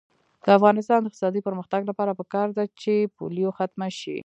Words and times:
د 0.43 0.45
افغانستان 0.57 0.99
د 1.01 1.05
اقتصادي 1.07 1.41
پرمختګ 1.47 1.81
لپاره 1.89 2.17
پکار 2.19 2.47
ده 2.57 2.63
چې 2.81 2.93
پولیو 3.17 3.55
ختمه 3.57 3.89
شي. 3.99 4.17